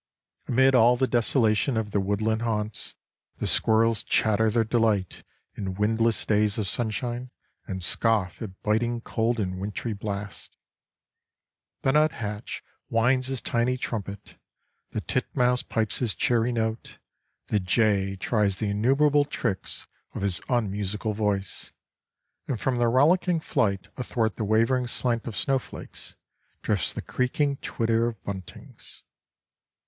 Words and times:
Amid 0.47 0.73
all 0.73 0.95
the 0.97 1.05
desolation 1.05 1.77
of 1.77 1.91
their 1.91 2.01
woodland 2.01 2.41
haunts 2.41 2.95
the 3.37 3.45
squirrels 3.45 4.01
chatter 4.01 4.49
their 4.49 4.63
delight 4.63 5.23
in 5.53 5.75
windless 5.75 6.25
days 6.25 6.57
of 6.57 6.67
sunshine, 6.67 7.29
and 7.67 7.83
scoff 7.83 8.41
at 8.41 8.59
biting 8.63 9.01
cold 9.01 9.39
and 9.39 9.59
wintry 9.59 9.93
blasts. 9.93 10.55
The 11.83 11.91
nuthatch 11.91 12.63
winds 12.89 13.27
his 13.27 13.43
tiny 13.43 13.77
trumpet, 13.77 14.39
the 14.89 15.01
titmouse 15.01 15.61
pipes 15.61 15.99
his 15.99 16.15
cheery 16.15 16.51
note, 16.51 16.97
the 17.49 17.59
jay 17.59 18.15
tries 18.15 18.57
the 18.57 18.71
innumerable 18.71 19.25
tricks 19.25 19.85
of 20.15 20.23
his 20.23 20.41
unmusical 20.49 21.13
voice, 21.13 21.73
and 22.47 22.59
from 22.59 22.77
their 22.77 22.89
rollicking 22.89 23.39
flight 23.39 23.89
athwart 23.97 24.35
the 24.35 24.45
wavering 24.45 24.87
slant 24.87 25.27
of 25.27 25.37
snowflakes 25.37 26.15
drifts 26.63 26.91
the 26.91 27.03
creaking 27.03 27.57
twitter 27.57 28.07
of 28.07 28.23
buntings. 28.23 29.03